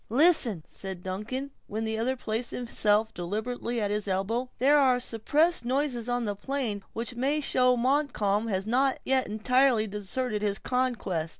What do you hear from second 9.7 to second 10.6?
deserted his